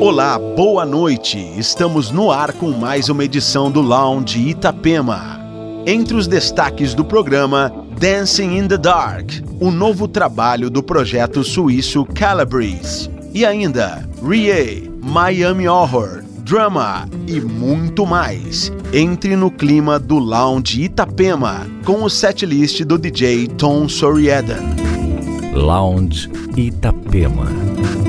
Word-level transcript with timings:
Olá, 0.00 0.38
boa 0.38 0.86
noite. 0.86 1.38
Estamos 1.58 2.10
no 2.10 2.30
ar 2.30 2.54
com 2.54 2.70
mais 2.70 3.10
uma 3.10 3.22
edição 3.22 3.70
do 3.70 3.82
Lounge 3.82 4.48
Itapema. 4.48 5.38
Entre 5.86 6.16
os 6.16 6.26
destaques 6.26 6.94
do 6.94 7.04
programa, 7.04 7.70
Dancing 8.00 8.56
in 8.56 8.66
the 8.66 8.78
Dark, 8.78 9.30
o 9.60 9.70
novo 9.70 10.08
trabalho 10.08 10.70
do 10.70 10.82
projeto 10.82 11.44
suíço 11.44 12.06
Calabrese. 12.06 13.10
E 13.34 13.44
ainda, 13.44 14.08
Rie, 14.26 14.90
Miami 15.02 15.68
Horror, 15.68 16.22
Drama 16.38 17.06
e 17.26 17.38
muito 17.38 18.06
mais. 18.06 18.72
Entre 18.94 19.36
no 19.36 19.50
clima 19.50 19.98
do 19.98 20.18
Lounge 20.18 20.82
Itapema 20.82 21.66
com 21.84 22.04
o 22.04 22.08
setlist 22.08 22.80
do 22.84 22.96
DJ 22.96 23.48
Tom 23.48 23.86
Soriadan. 23.86 24.64
Lounge 25.52 26.30
Itapema. 26.56 27.99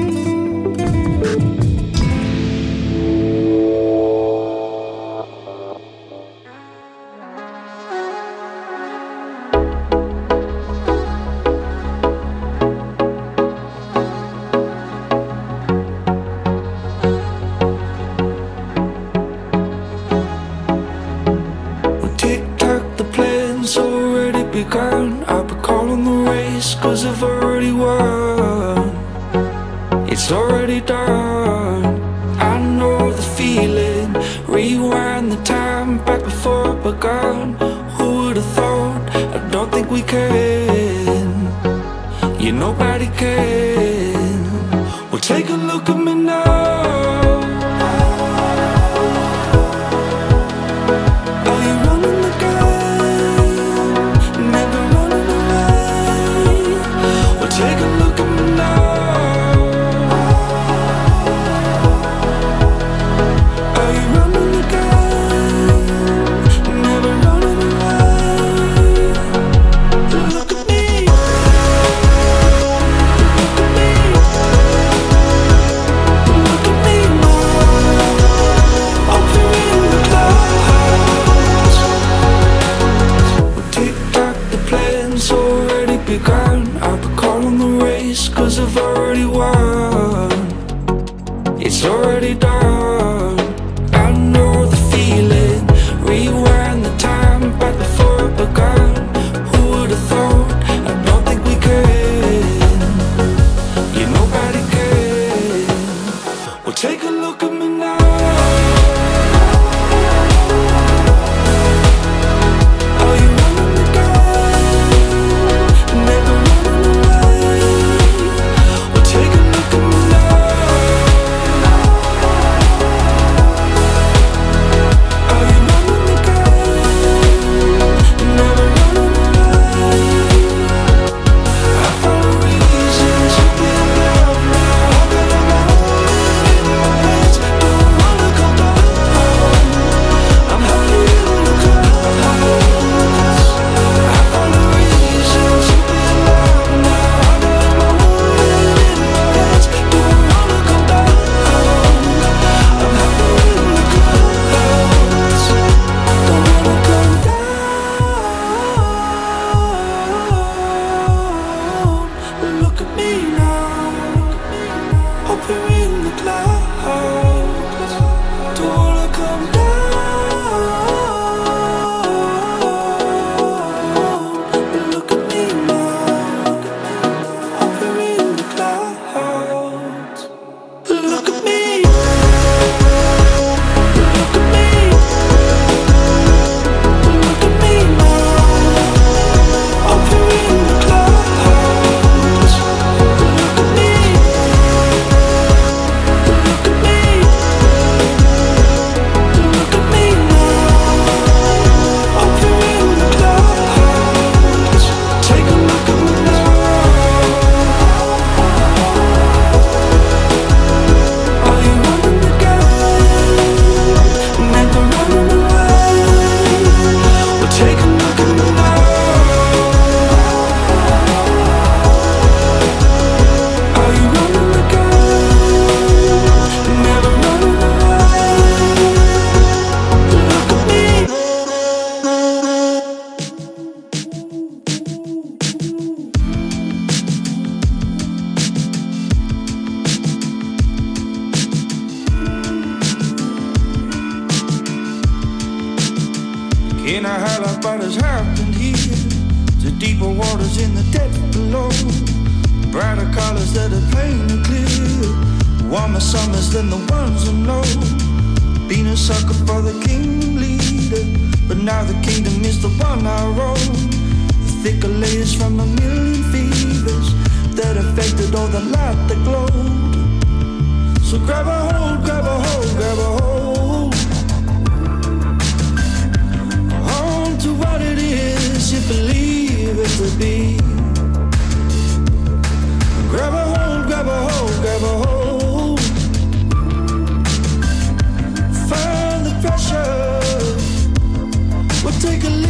take 292.01 292.23
a 292.23 292.29
look. 292.29 292.40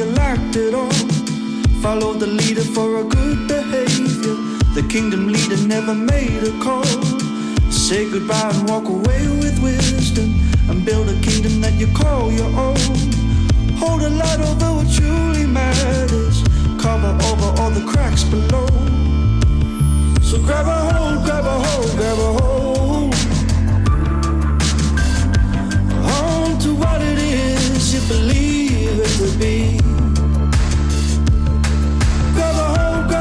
you 0.00 0.06
liked 0.12 0.56
it 0.56 0.72
all. 0.72 0.90
Follow 1.82 2.14
the 2.14 2.26
leader 2.26 2.64
for 2.74 3.00
a 3.00 3.04
good 3.04 3.46
behavior. 3.46 4.36
The 4.76 4.84
kingdom 4.88 5.28
leader 5.28 5.60
never 5.66 5.94
made 5.94 6.42
a 6.42 6.52
call. 6.64 6.84
Say 7.70 8.08
goodbye 8.10 8.50
and 8.54 8.66
walk 8.70 8.86
away 8.88 9.22
with 9.42 9.58
wisdom 9.62 10.28
and 10.70 10.86
build 10.86 11.10
a 11.10 11.20
kingdom 11.20 11.60
that 11.60 11.74
you 11.74 11.88
call 11.92 12.32
your 12.32 12.50
own. 12.66 12.96
Hold 13.82 14.00
a 14.02 14.08
light 14.08 14.40
over 14.40 14.70
what 14.76 14.88
truly 14.96 15.44
matters, 15.44 16.36
cover 16.80 17.12
over 17.28 17.48
all 17.60 17.70
the 17.70 17.84
cracks 17.92 18.24
below. 18.24 18.68
So 20.22 20.40
grab 20.46 20.66
a 20.66 20.78
hold, 20.92 21.24
grab 21.26 21.44
a 21.44 21.56
hold, 21.66 21.90
grab 21.98 22.18
a 22.28 22.30
hold. 22.40 23.14
On 26.16 26.58
to 26.64 26.70
what 26.74 27.02
it 27.02 27.18
is 27.18 27.92
you 27.92 28.00
believe 28.08 28.98
it 28.98 29.12
to 29.18 29.38
be. 29.38 29.89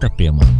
Itapema. 0.00 0.59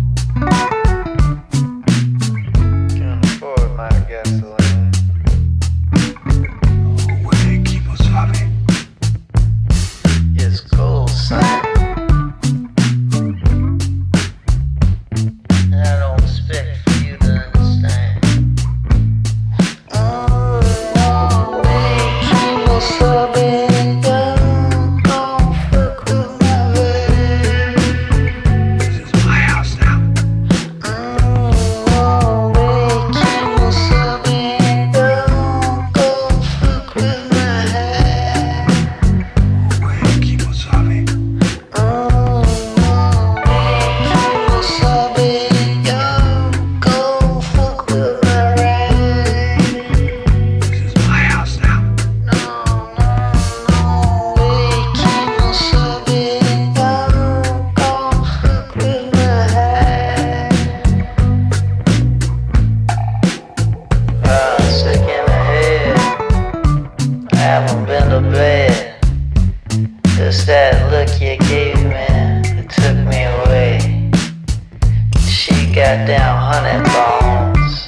Down 75.90 76.38
honey 76.38 76.78
bones. 76.94 77.86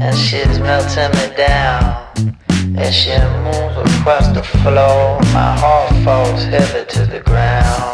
And 0.00 0.16
she's 0.16 0.58
melting 0.60 1.12
me 1.12 1.36
down. 1.36 2.08
And 2.48 2.94
she 2.94 3.10
moves 3.44 3.76
across 3.76 4.28
the 4.28 4.42
floor. 4.42 5.20
My 5.34 5.52
heart 5.52 5.92
falls 6.04 6.42
heavy 6.44 6.86
to 6.86 7.04
the 7.04 7.20
ground. 7.20 7.92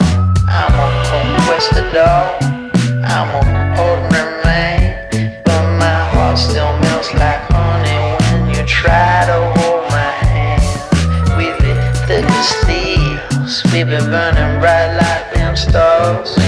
I'm 0.49 0.71
a 0.71 0.87
conquistador. 1.11 2.31
I'm 3.03 3.27
an 3.43 3.77
ordinary 3.77 4.45
man. 4.45 5.43
But 5.45 5.79
my 5.81 5.99
heart 6.15 6.39
still 6.39 6.79
melts 6.79 7.13
like 7.15 7.43
honey 7.51 8.23
when 8.31 8.55
you 8.55 8.65
try 8.67 9.27
to 9.27 9.53
hold 9.59 9.83
my 9.91 10.11
hand. 10.31 10.63
We 11.37 11.47
lit 11.47 11.83
the 12.07 12.23
as 12.25 12.53
thieves. 12.67 13.65
We 13.73 13.83
been 13.83 14.11
burning 14.13 14.61
bright 14.61 14.95
like 14.95 15.35
them 15.35 15.57
stars. 15.57 16.39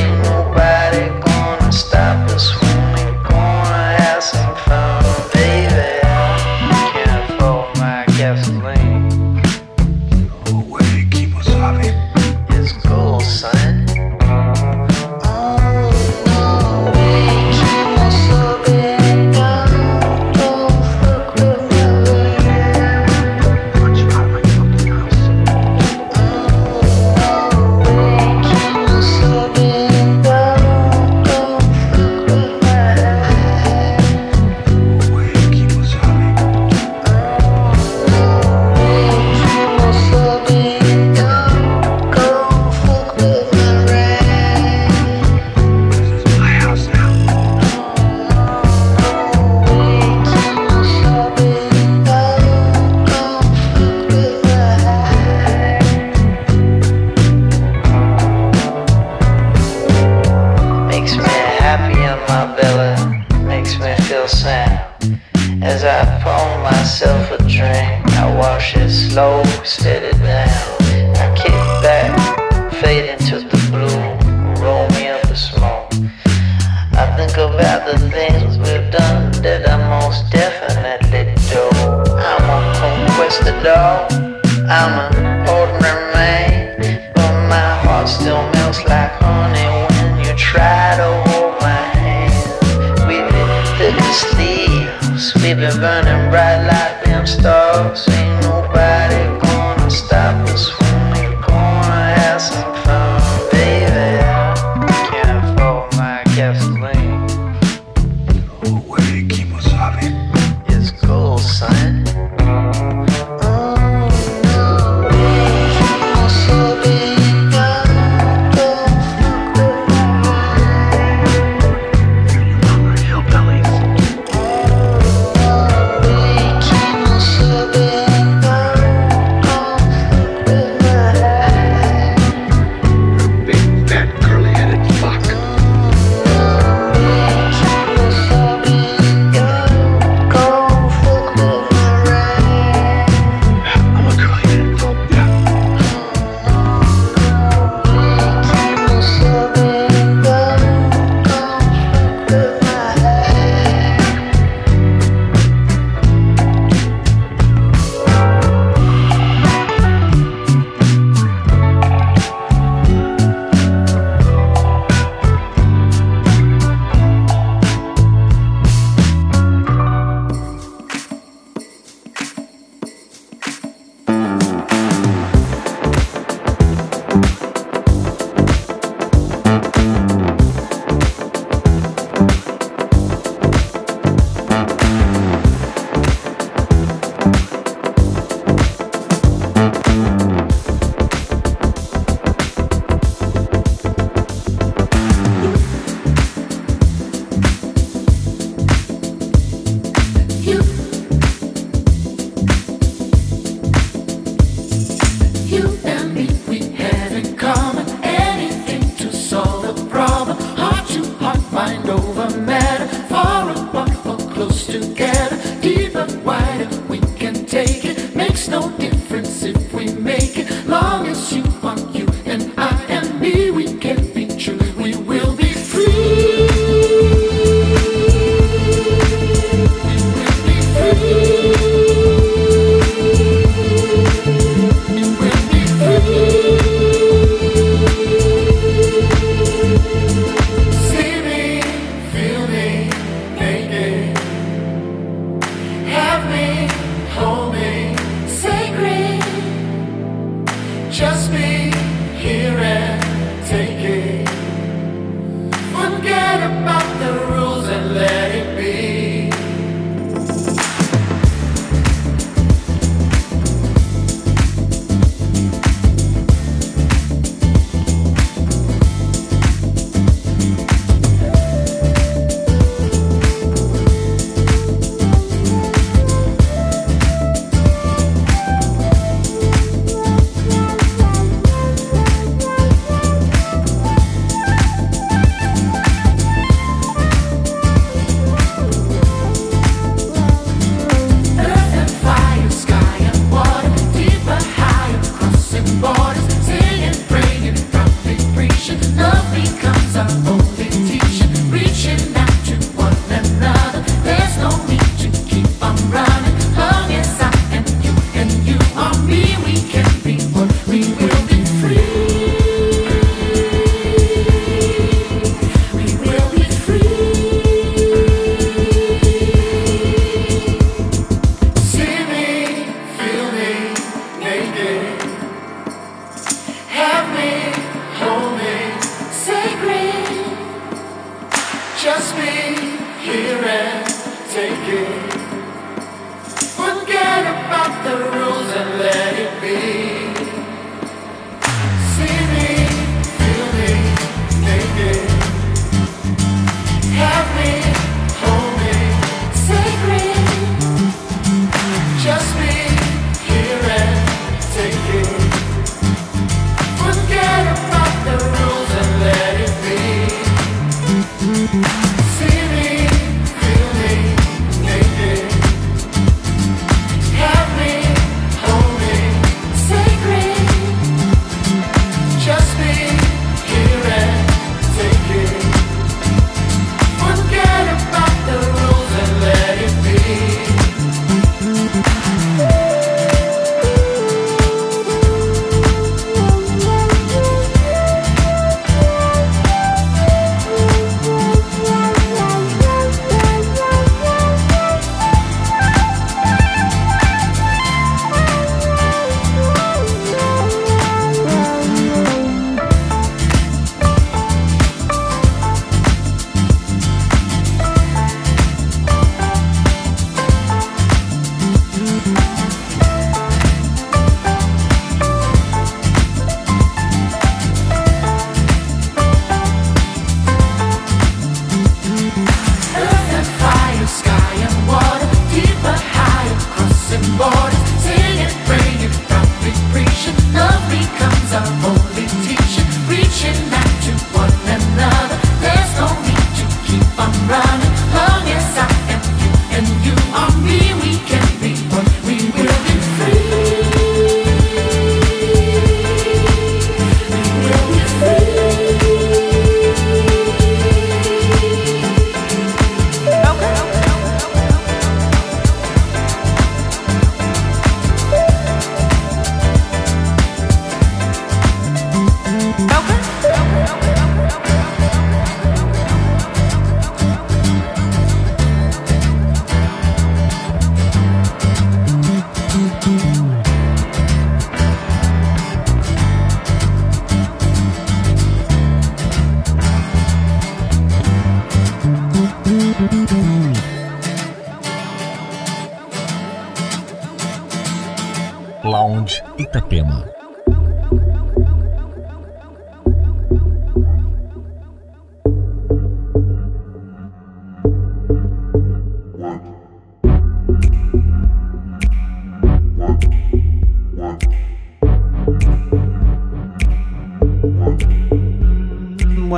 Fade 72.82 73.10
into 73.10 73.61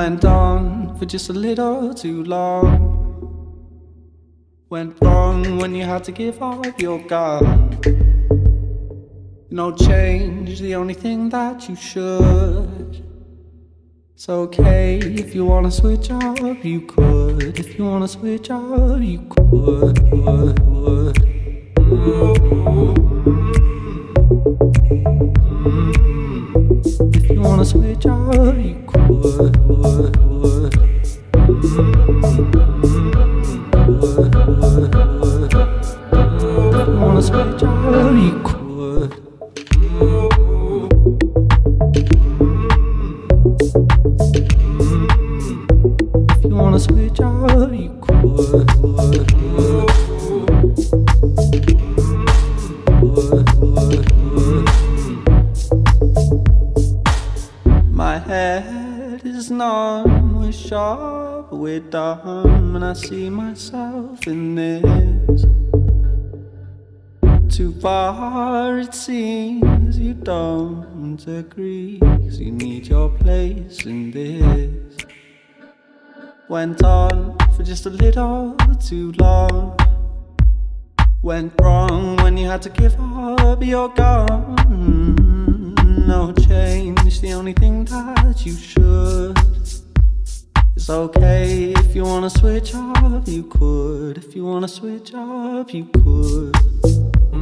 Went 0.04 0.26
on 0.26 0.94
for 0.98 1.06
just 1.06 1.30
a 1.30 1.32
little 1.32 1.94
too 1.94 2.24
long. 2.24 2.68
Went 4.68 4.98
wrong 5.00 5.56
when 5.56 5.74
you 5.74 5.84
had 5.84 6.04
to 6.04 6.12
give 6.12 6.42
up 6.42 6.78
your 6.78 6.98
gun. 6.98 7.78
No 9.50 9.72
change, 9.72 10.60
the 10.60 10.74
only 10.74 10.92
thing 10.92 11.30
that 11.30 11.70
you 11.70 11.74
should. 11.74 13.02
It's 14.12 14.28
okay 14.28 14.98
if 14.98 15.34
you 15.34 15.46
wanna 15.46 15.70
switch 15.70 16.10
up, 16.10 16.62
you 16.62 16.82
could. 16.82 17.58
If 17.58 17.78
you 17.78 17.86
wanna 17.86 18.08
switch 18.08 18.50
up, 18.50 19.00
you 19.00 19.20
could. 19.30 19.96
If 27.14 27.30
you 27.30 27.40
wanna 27.40 27.64
switch 27.64 28.04
up, 28.04 28.56
you 28.58 28.83
could. 28.94 29.57
would, 29.66 30.33
far 67.84 68.78
it 68.78 68.94
seems 68.94 69.98
you 69.98 70.14
don't 70.14 71.22
agree, 71.28 71.98
'cause 71.98 72.40
you 72.40 72.50
need 72.50 72.86
your 72.86 73.10
place 73.10 73.84
in 73.84 74.10
this. 74.10 74.96
Went 76.48 76.82
on 76.82 77.36
for 77.54 77.62
just 77.62 77.84
a 77.84 77.90
little 77.90 78.56
too 78.88 79.12
long. 79.20 79.76
Went 81.20 81.52
wrong 81.60 82.16
when 82.22 82.38
you 82.38 82.46
had 82.48 82.62
to 82.62 82.70
give 82.70 82.96
up 82.98 83.62
your 83.62 83.90
gun. 83.90 84.56
No 86.06 86.32
change, 86.48 87.20
the 87.20 87.34
only 87.34 87.52
thing 87.52 87.84
that 87.84 88.46
you 88.46 88.54
should. 88.54 89.38
It's 90.74 90.88
okay 90.88 91.74
if 91.82 91.94
you 91.94 92.04
wanna 92.04 92.30
switch 92.30 92.74
up, 92.74 93.28
you 93.28 93.42
could. 93.42 94.16
If 94.16 94.34
you 94.34 94.46
wanna 94.46 94.68
switch 94.68 95.12
up, 95.12 95.74
you 95.74 95.84
could. 95.92 97.13
You 97.34 97.40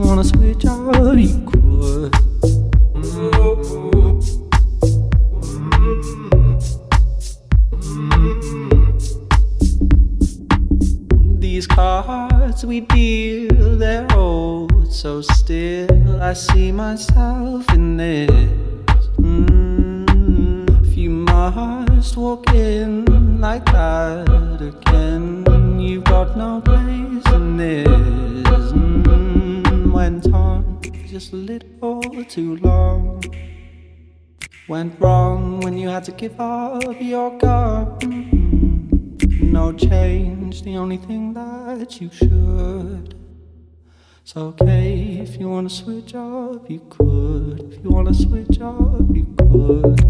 wanna 0.00 0.24
switch 0.24 0.64
up, 0.64 0.95
Okay 44.36 45.20
if 45.22 45.40
you 45.40 45.48
wanna 45.48 45.70
switch 45.70 46.14
up, 46.14 46.70
you 46.70 46.80
could. 46.90 47.72
If 47.72 47.82
you 47.82 47.88
wanna 47.88 48.12
switch 48.12 48.60
up, 48.60 49.00
you 49.14 49.26
could. 49.38 50.00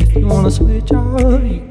If 0.00 0.16
you 0.16 0.26
wanna 0.26 0.50
switch 0.50 0.92
up, 0.92 1.42
you 1.44 1.69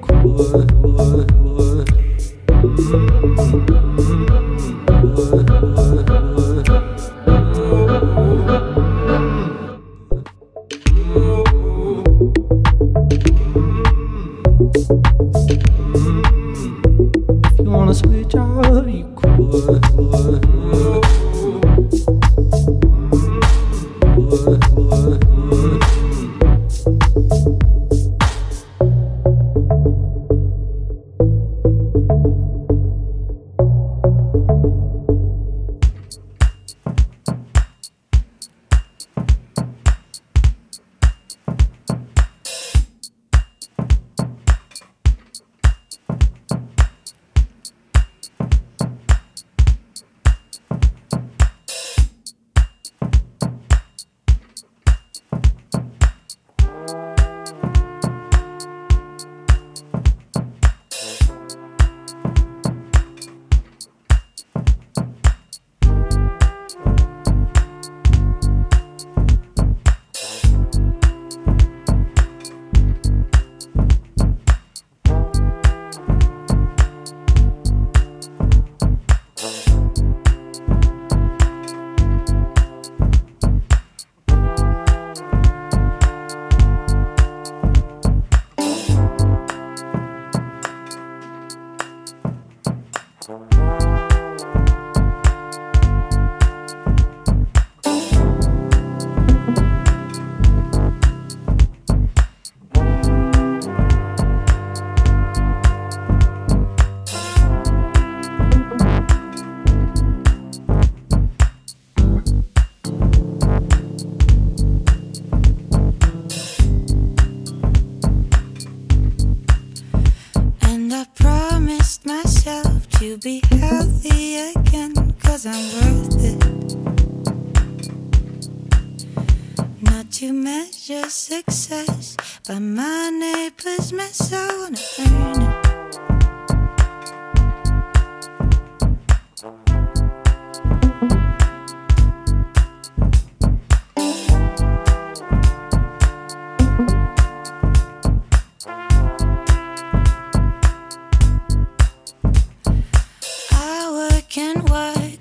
can 154.29 154.63
work, 154.65 155.19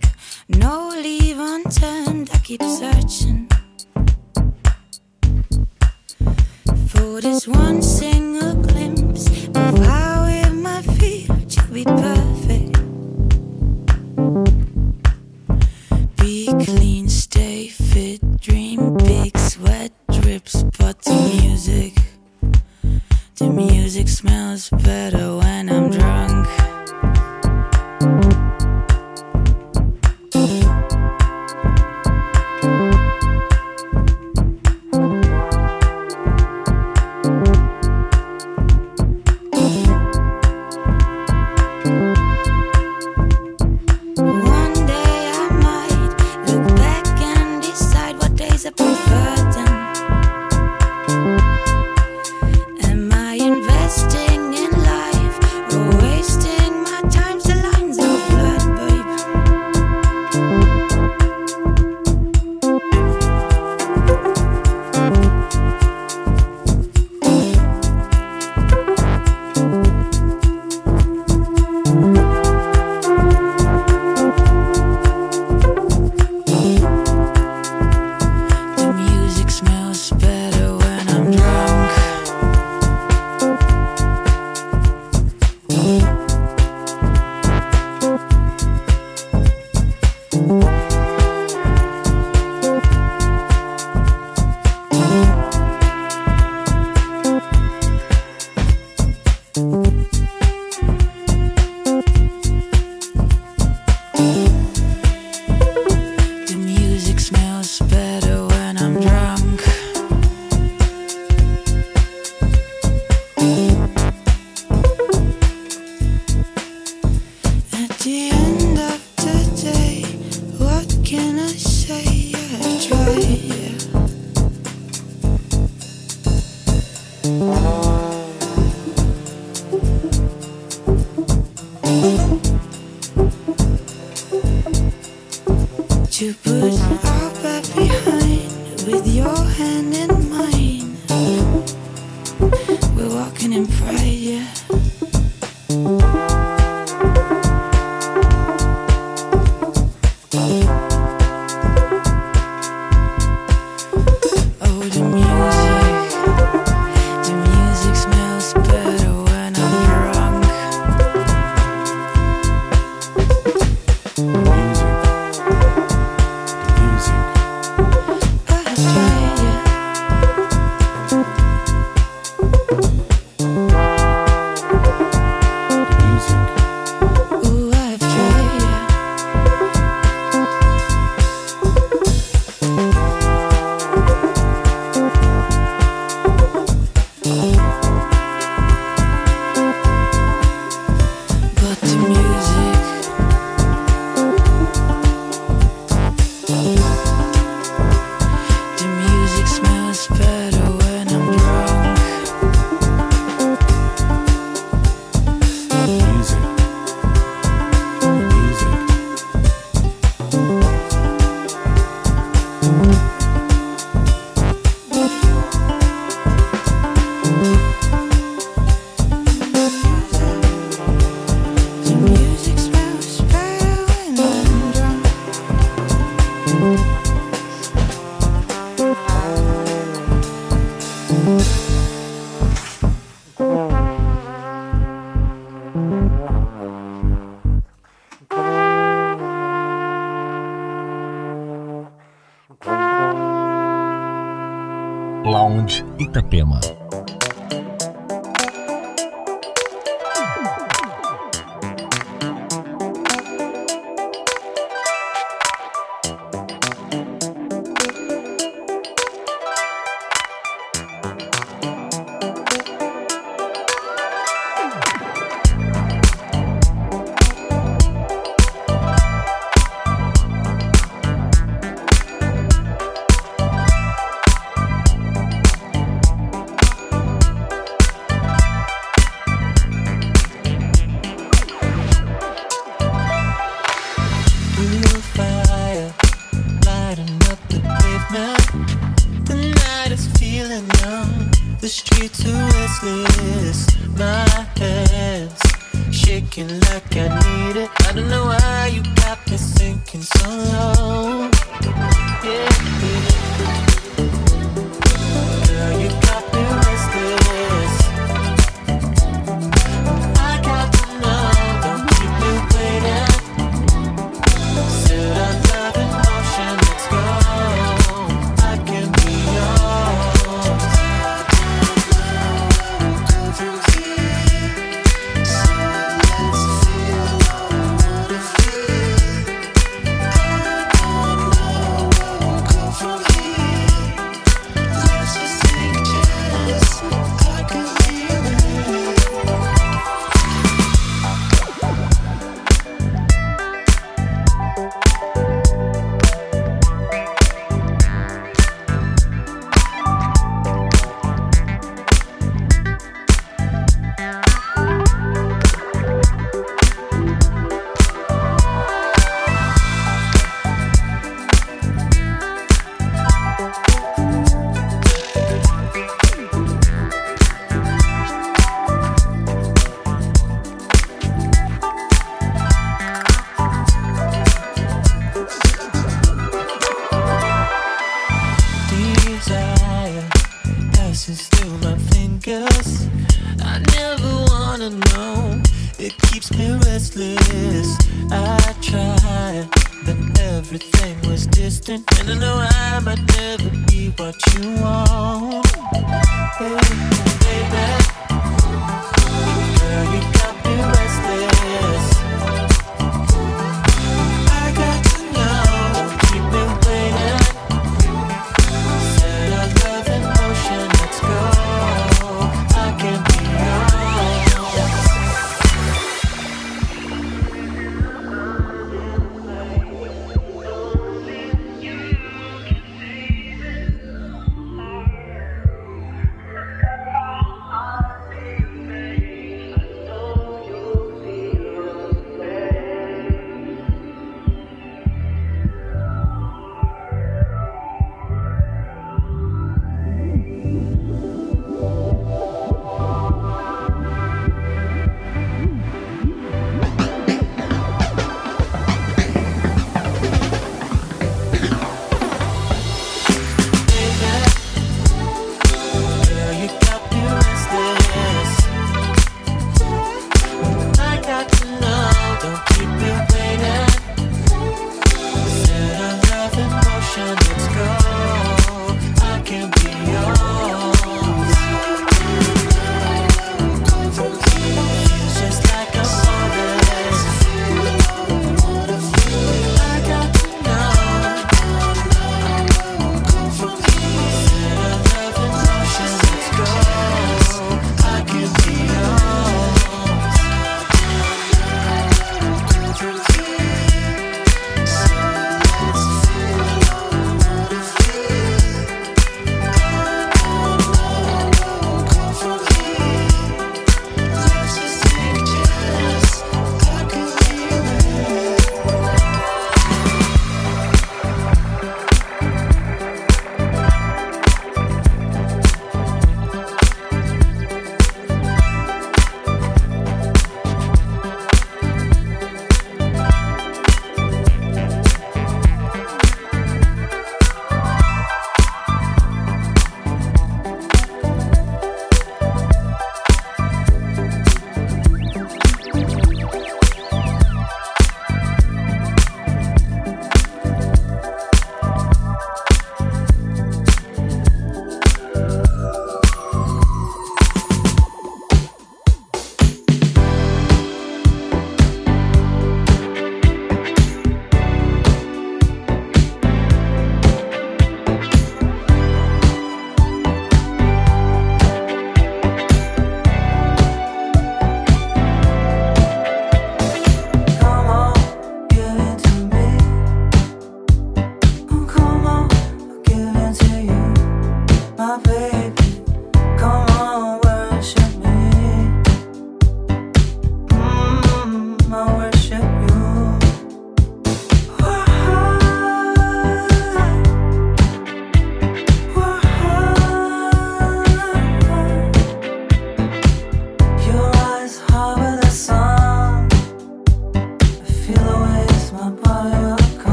no 0.50 0.90
leave 0.90 1.38
unturned. 1.38 2.28
I 2.32 2.38
keep 2.38 2.62
searching 2.62 3.48
for 6.88 7.20
this 7.22 7.48
one 7.48 7.80
single. 7.80 8.54
Glass. 8.54 8.77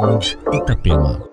Lounge 0.00 0.38
Itapema. 0.52 1.27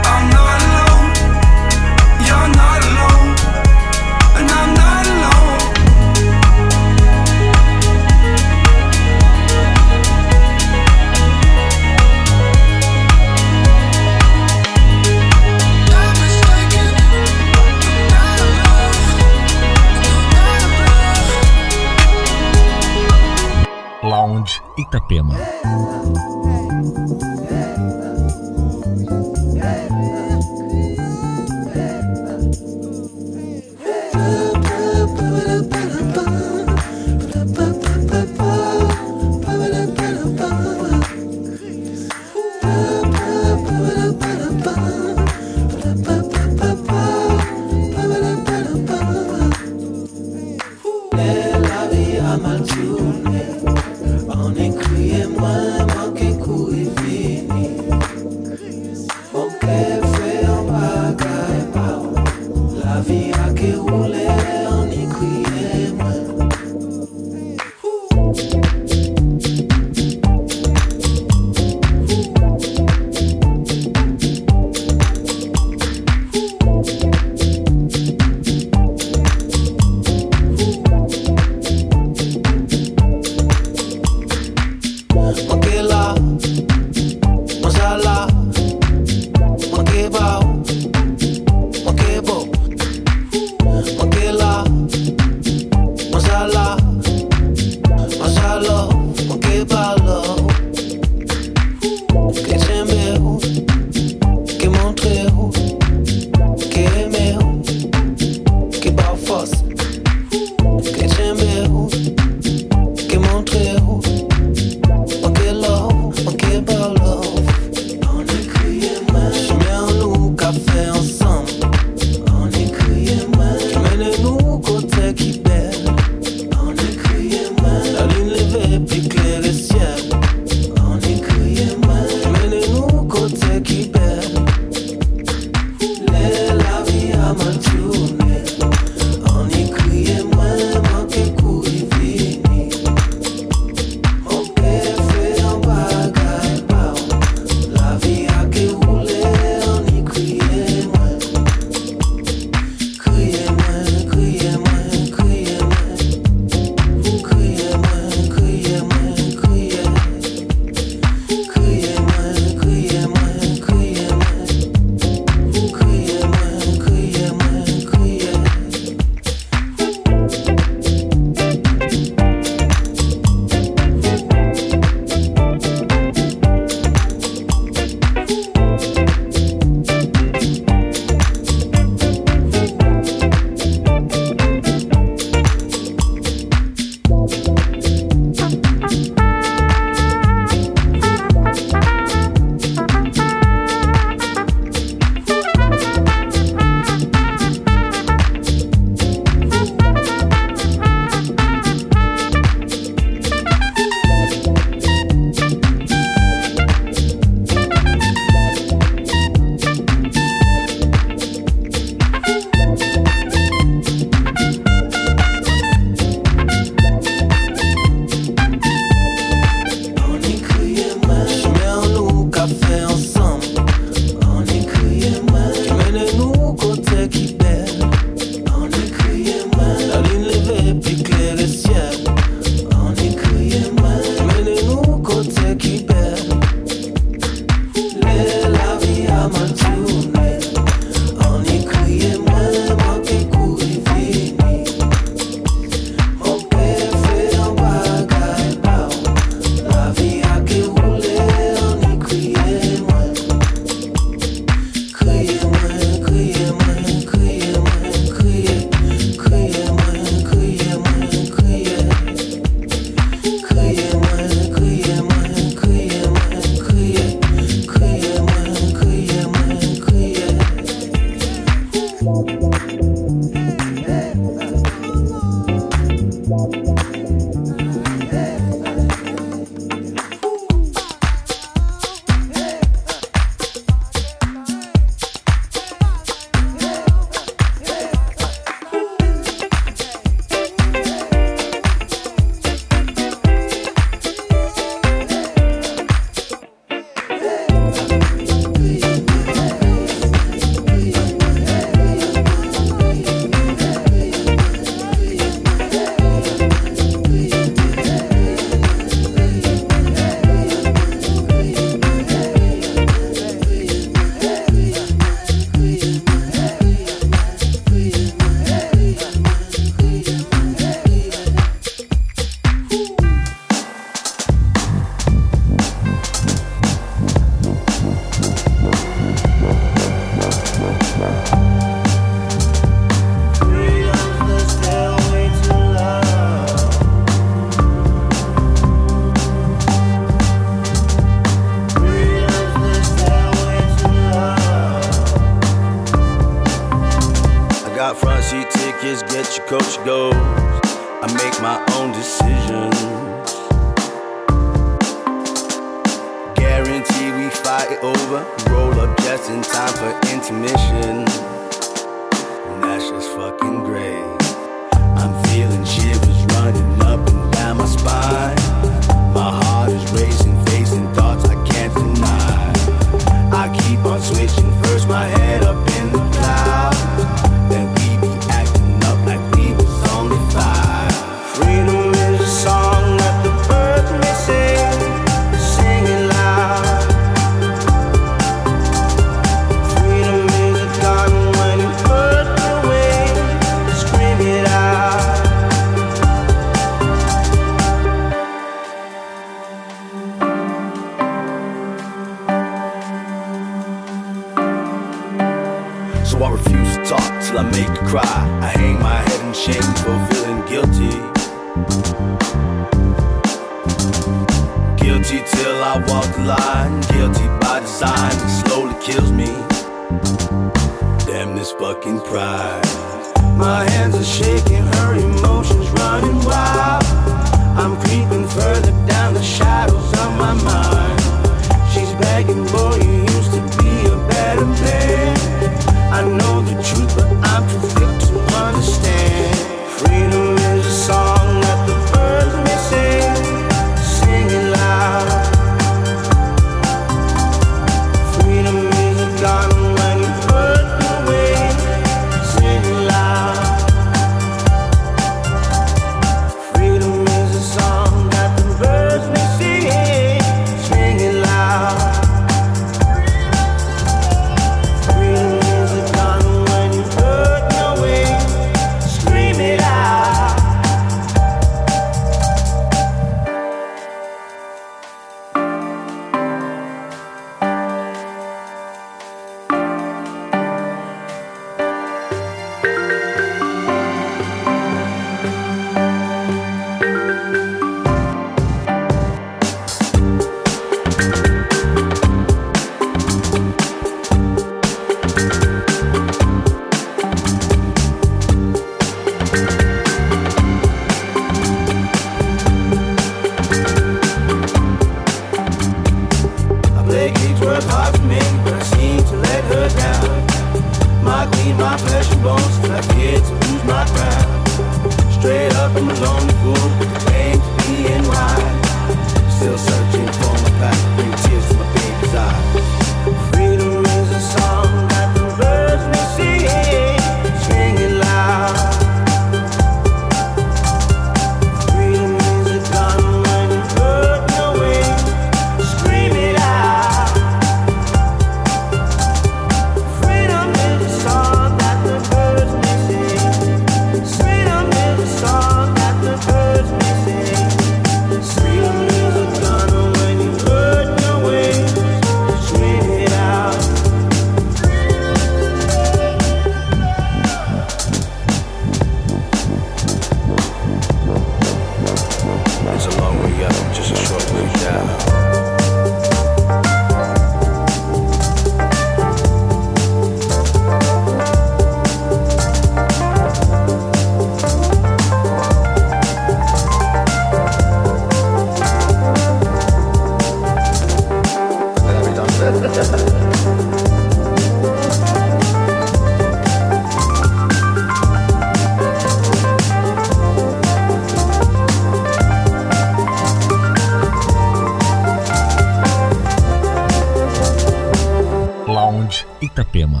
Itapema. 599.40 600.00